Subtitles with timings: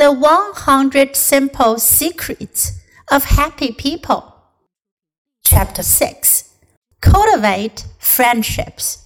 [0.00, 2.80] The 100 Simple Secrets
[3.12, 4.34] of Happy People.
[5.44, 6.48] Chapter 6
[7.02, 9.04] Cultivate Friendships.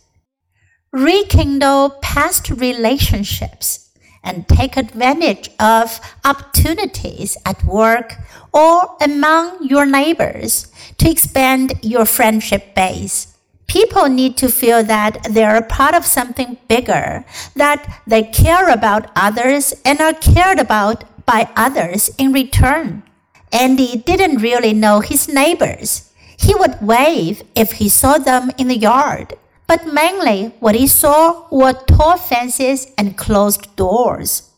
[0.93, 3.91] Rekindle past relationships
[4.23, 8.15] and take advantage of opportunities at work
[8.53, 10.69] or among your neighbors
[10.99, 13.34] to expand your friendship base.
[13.75, 17.25] People need to feel that they're a part of something bigger,
[17.57, 23.03] that they care about others and are cared about by others in return.
[23.51, 26.13] Andy didn't really know his neighbors.
[26.39, 29.35] He would wave if he saw them in the yard,
[29.67, 34.51] but mainly what he saw were tall fences and closed doors.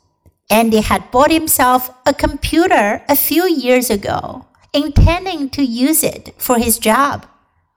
[0.51, 4.45] Andy had bought himself a computer a few years ago,
[4.75, 7.27] intending to use it for his job.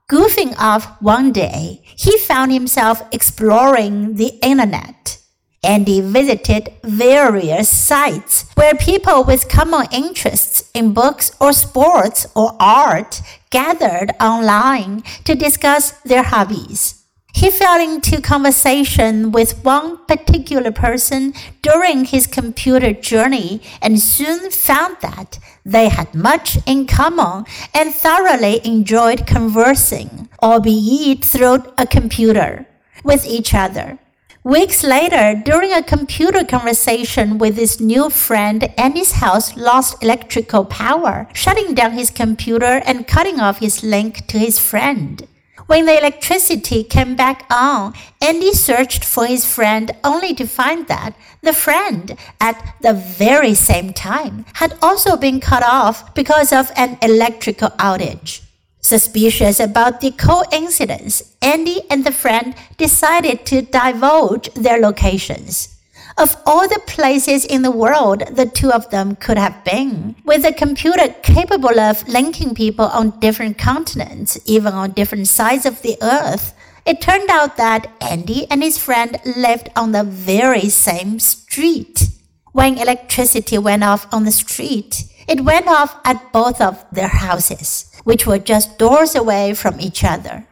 [0.10, 5.20] Goofing off one day, he found himself exploring the internet.
[5.62, 12.56] And he visited various sites where people with common interests in books or sports or
[12.60, 16.99] art gathered online to discuss their hobbies.
[17.34, 24.98] He fell into conversation with one particular person during his computer journey and soon found
[25.02, 32.66] that they had much in common and thoroughly enjoyed conversing, albeit through a computer,
[33.04, 34.00] with each other.
[34.44, 41.28] Weeks later, during a computer conversation with his new friend, Andy's house lost electrical power,
[41.34, 45.28] shutting down his computer and cutting off his link to his friend.
[45.70, 51.14] When the electricity came back on, Andy searched for his friend only to find that
[51.44, 56.98] the friend, at the very same time, had also been cut off because of an
[57.04, 58.42] electrical outage.
[58.82, 65.79] Suspicious about the coincidence, Andy and the friend decided to divulge their locations.
[66.20, 70.44] Of all the places in the world the two of them could have been, with
[70.44, 75.98] a computer capable of linking people on different continents, even on different sides of the
[76.02, 76.54] earth,
[76.86, 82.10] it turned out that Andy and his friend lived on the very same street.
[82.52, 87.90] When electricity went off on the street, it went off at both of their houses,
[88.04, 90.46] which were just doors away from each other.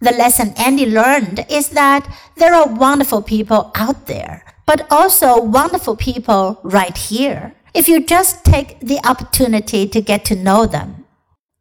[0.00, 2.08] The lesson Andy learned is that
[2.38, 8.44] there are wonderful people out there but also wonderful people right here if you just
[8.44, 11.04] take the opportunity to get to know them.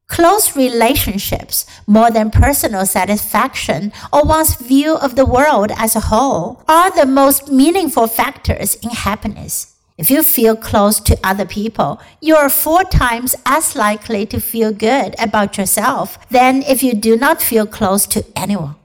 [0.08, 6.64] Close relationships, more than personal satisfaction or one's view of the world as a whole,
[6.68, 9.76] are the most meaningful factors in happiness.
[9.98, 14.72] If you feel close to other people, you are four times as likely to feel
[14.72, 18.76] good about yourself than if you do not feel close to anyone.